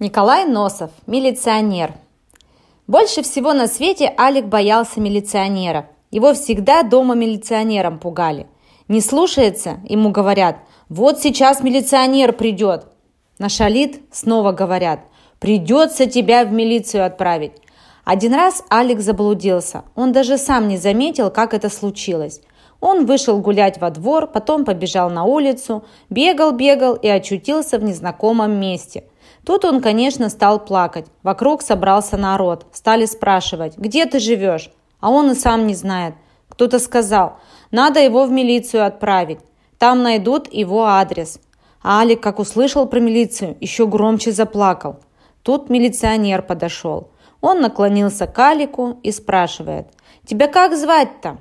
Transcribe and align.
Николай 0.00 0.44
Носов, 0.44 0.92
милиционер. 1.08 1.92
Больше 2.86 3.24
всего 3.24 3.52
на 3.52 3.66
свете 3.66 4.14
Алик 4.16 4.44
боялся 4.44 5.00
милиционера. 5.00 5.88
Его 6.12 6.34
всегда 6.34 6.84
дома 6.84 7.16
милиционером 7.16 7.98
пугали. 7.98 8.46
Не 8.86 9.00
слушается, 9.00 9.80
ему 9.88 10.10
говорят, 10.10 10.58
вот 10.88 11.18
сейчас 11.18 11.64
милиционер 11.64 12.32
придет. 12.32 12.86
Нашалит, 13.40 14.00
снова 14.12 14.52
говорят, 14.52 15.00
придется 15.40 16.06
тебя 16.06 16.44
в 16.44 16.52
милицию 16.52 17.04
отправить. 17.04 17.54
Один 18.04 18.34
раз 18.34 18.62
Алик 18.70 19.00
заблудился. 19.00 19.82
Он 19.96 20.12
даже 20.12 20.38
сам 20.38 20.68
не 20.68 20.76
заметил, 20.76 21.28
как 21.28 21.54
это 21.54 21.68
случилось. 21.68 22.40
Он 22.80 23.04
вышел 23.04 23.40
гулять 23.40 23.80
во 23.80 23.90
двор, 23.90 24.28
потом 24.28 24.64
побежал 24.64 25.10
на 25.10 25.24
улицу, 25.24 25.84
бегал-бегал 26.08 26.94
и 26.94 27.08
очутился 27.08 27.80
в 27.80 27.82
незнакомом 27.82 28.52
месте– 28.60 29.02
Тут 29.48 29.64
он, 29.64 29.80
конечно, 29.80 30.28
стал 30.28 30.62
плакать. 30.62 31.06
Вокруг 31.22 31.62
собрался 31.62 32.18
народ. 32.18 32.66
Стали 32.70 33.06
спрашивать, 33.06 33.78
где 33.78 34.04
ты 34.04 34.18
живешь? 34.18 34.70
А 35.00 35.08
он 35.08 35.30
и 35.30 35.34
сам 35.34 35.66
не 35.66 35.74
знает. 35.74 36.16
Кто-то 36.50 36.78
сказал, 36.78 37.38
надо 37.70 37.98
его 37.98 38.26
в 38.26 38.30
милицию 38.30 38.84
отправить. 38.84 39.38
Там 39.78 40.02
найдут 40.02 40.52
его 40.52 40.84
адрес. 40.84 41.40
А 41.82 42.00
Алик, 42.00 42.22
как 42.22 42.40
услышал 42.40 42.84
про 42.84 43.00
милицию, 43.00 43.56
еще 43.58 43.86
громче 43.86 44.32
заплакал. 44.32 44.96
Тут 45.42 45.70
милиционер 45.70 46.42
подошел. 46.42 47.08
Он 47.40 47.62
наклонился 47.62 48.26
к 48.26 48.38
Алику 48.38 48.98
и 49.02 49.10
спрашивает, 49.12 49.86
«Тебя 50.26 50.48
как 50.48 50.76
звать-то?» 50.76 51.38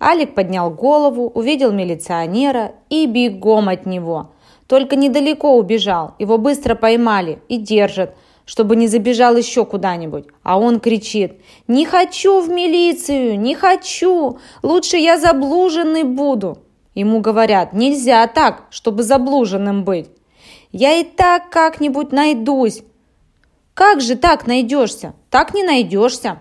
Алик 0.00 0.34
поднял 0.34 0.70
голову, 0.70 1.28
увидел 1.28 1.70
милиционера 1.70 2.72
и 2.88 3.04
бегом 3.04 3.68
от 3.68 3.84
него– 3.84 4.30
только 4.72 4.96
недалеко 4.96 5.58
убежал, 5.58 6.14
его 6.18 6.38
быстро 6.38 6.74
поймали 6.74 7.40
и 7.46 7.58
держат, 7.58 8.16
чтобы 8.46 8.74
не 8.74 8.88
забежал 8.88 9.36
еще 9.36 9.66
куда-нибудь. 9.66 10.24
А 10.42 10.58
он 10.58 10.80
кричит, 10.80 11.34
«Не 11.68 11.84
хочу 11.84 12.40
в 12.40 12.48
милицию, 12.48 13.38
не 13.38 13.54
хочу, 13.54 14.38
лучше 14.62 14.96
я 14.96 15.18
заблуженный 15.18 16.04
буду». 16.04 16.56
Ему 16.94 17.20
говорят, 17.20 17.74
нельзя 17.74 18.26
так, 18.28 18.64
чтобы 18.70 19.02
заблуженным 19.02 19.84
быть. 19.84 20.08
Я 20.70 20.94
и 20.94 21.04
так 21.04 21.50
как-нибудь 21.50 22.10
найдусь. 22.10 22.82
Как 23.74 24.00
же 24.00 24.16
так 24.16 24.46
найдешься? 24.46 25.12
Так 25.28 25.52
не 25.52 25.64
найдешься. 25.64 26.40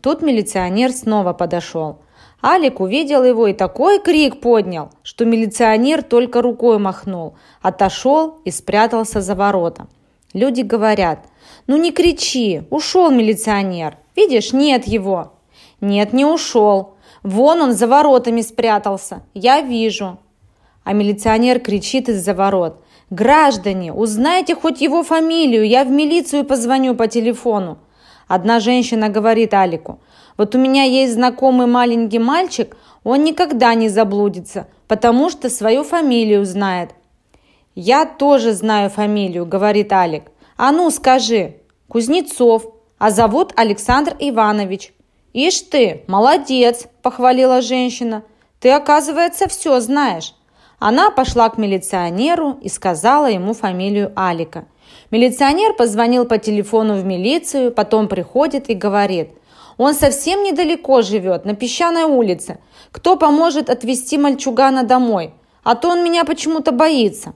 Тут 0.00 0.22
милиционер 0.22 0.92
снова 0.92 1.32
подошел. 1.32 2.03
Алик 2.46 2.80
увидел 2.80 3.24
его 3.24 3.46
и 3.46 3.54
такой 3.54 3.98
крик 3.98 4.38
поднял, 4.38 4.90
что 5.02 5.24
милиционер 5.24 6.02
только 6.02 6.42
рукой 6.42 6.78
махнул, 6.78 7.36
отошел 7.62 8.40
и 8.44 8.50
спрятался 8.50 9.22
за 9.22 9.34
ворота. 9.34 9.86
Люди 10.34 10.60
говорят, 10.60 11.20
ну 11.66 11.78
не 11.78 11.90
кричи, 11.90 12.64
ушел 12.68 13.10
милиционер, 13.10 13.96
видишь, 14.14 14.52
нет 14.52 14.86
его. 14.86 15.32
Нет, 15.80 16.12
не 16.12 16.26
ушел, 16.26 16.96
вон 17.22 17.62
он 17.62 17.72
за 17.72 17.86
воротами 17.86 18.42
спрятался, 18.42 19.22
я 19.32 19.62
вижу. 19.62 20.18
А 20.82 20.92
милиционер 20.92 21.60
кричит 21.60 22.10
из-за 22.10 22.34
ворот, 22.34 22.84
граждане, 23.08 23.90
узнайте 23.90 24.54
хоть 24.54 24.82
его 24.82 25.02
фамилию, 25.02 25.66
я 25.66 25.82
в 25.82 25.90
милицию 25.90 26.44
позвоню 26.44 26.94
по 26.94 27.08
телефону. 27.08 27.78
Одна 28.28 28.60
женщина 28.60 29.08
говорит 29.08 29.54
Алику, 29.54 29.98
вот 30.36 30.54
у 30.54 30.58
меня 30.58 30.82
есть 30.82 31.14
знакомый 31.14 31.66
маленький 31.66 32.18
мальчик, 32.18 32.76
он 33.04 33.22
никогда 33.22 33.74
не 33.74 33.88
заблудится, 33.88 34.66
потому 34.88 35.30
что 35.30 35.48
свою 35.48 35.84
фамилию 35.84 36.44
знает. 36.44 36.90
«Я 37.74 38.06
тоже 38.06 38.52
знаю 38.52 38.90
фамилию»,— 38.90 39.46
говорит 39.46 39.92
Алик. 39.92 40.24
«А 40.56 40.72
ну, 40.72 40.90
скажи». 40.90 41.56
«Кузнецов, 41.88 42.66
а 42.98 43.10
зовут 43.10 43.52
Александр 43.56 44.16
Иванович». 44.18 44.92
«Ишь 45.32 45.60
ты, 45.60 46.04
молодец»,— 46.06 46.86
похвалила 47.02 47.60
женщина. 47.60 48.22
«Ты, 48.60 48.70
оказывается, 48.70 49.48
все 49.48 49.80
знаешь». 49.80 50.34
Она 50.78 51.10
пошла 51.10 51.48
к 51.48 51.58
милиционеру 51.58 52.58
и 52.60 52.68
сказала 52.68 53.30
ему 53.30 53.54
фамилию 53.54 54.12
Алика. 54.16 54.66
Милиционер 55.10 55.74
позвонил 55.74 56.24
по 56.24 56.38
телефону 56.38 56.94
в 56.94 57.04
милицию, 57.04 57.72
потом 57.72 58.08
приходит 58.08 58.70
и 58.70 58.74
говорит– 58.74 59.30
он 59.76 59.94
совсем 59.94 60.42
недалеко 60.42 61.02
живет, 61.02 61.44
на 61.44 61.54
песчаной 61.54 62.04
улице. 62.04 62.58
Кто 62.92 63.16
поможет 63.16 63.70
отвезти 63.70 64.18
мальчугана 64.18 64.82
домой? 64.84 65.34
А 65.62 65.74
то 65.74 65.90
он 65.90 66.04
меня 66.04 66.24
почему-то 66.24 66.72
боится». 66.72 67.34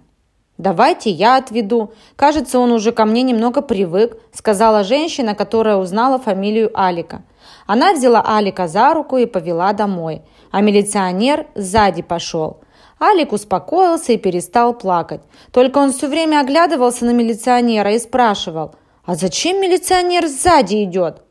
«Давайте 0.59 1.10
я 1.10 1.37
отведу. 1.37 1.93
Кажется, 2.16 2.59
он 2.59 2.72
уже 2.72 2.91
ко 2.91 3.04
мне 3.04 3.22
немного 3.22 3.62
привык», 3.62 4.19
сказала 4.32 4.82
женщина, 4.82 5.37
которая 5.37 5.77
узнала 5.77 6.19
фамилию 6.19 6.72
Алика. 6.75 7.22
Она 7.69 7.93
взяла 7.93 8.25
Алика 8.27 8.66
за 8.66 8.93
руку 8.93 9.19
и 9.19 9.27
повела 9.27 9.72
домой, 9.72 10.22
а 10.50 10.60
милиционер 10.60 11.47
сзади 11.54 12.03
пошел. 12.03 12.59
Алик 13.00 13.32
успокоился 13.32 14.15
и 14.15 14.19
перестал 14.19 14.75
плакать. 14.75 15.21
Только 15.53 15.78
он 15.78 15.93
все 15.93 16.09
время 16.09 16.41
оглядывался 16.41 17.04
на 17.04 17.10
милиционера 17.10 17.93
и 17.93 17.98
спрашивал, 18.00 18.75
«А 19.04 19.15
зачем 19.15 19.60
милиционер 19.60 20.27
сзади 20.27 20.82
идет?» 20.82 21.22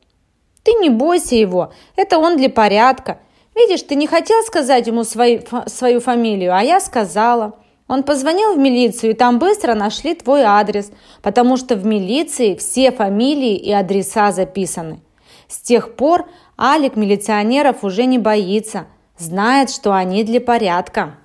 Ты 0.67 0.73
не 0.73 0.89
бойся 0.89 1.35
его, 1.35 1.71
это 1.95 2.17
он 2.17 2.35
для 2.35 2.49
порядка. 2.49 3.19
Видишь, 3.55 3.83
ты 3.83 3.95
не 3.95 4.05
хотел 4.05 4.43
сказать 4.43 4.85
ему 4.85 5.05
свою, 5.05 5.41
свою 5.67 6.01
фамилию, 6.01 6.53
а 6.53 6.61
я 6.61 6.81
сказала. 6.81 7.53
Он 7.87 8.03
позвонил 8.03 8.53
в 8.53 8.57
милицию, 8.57 9.11
и 9.11 9.13
там 9.13 9.39
быстро 9.39 9.75
нашли 9.75 10.13
твой 10.13 10.41
адрес, 10.41 10.91
потому 11.21 11.55
что 11.55 11.77
в 11.77 11.85
милиции 11.85 12.55
все 12.55 12.91
фамилии 12.91 13.55
и 13.55 13.71
адреса 13.71 14.33
записаны. 14.33 14.99
С 15.47 15.59
тех 15.59 15.95
пор 15.95 16.27
Алик 16.59 16.97
милиционеров 16.97 17.85
уже 17.85 18.03
не 18.03 18.17
боится, 18.17 18.87
знает, 19.17 19.69
что 19.69 19.93
они 19.93 20.25
для 20.25 20.41
порядка. 20.41 21.15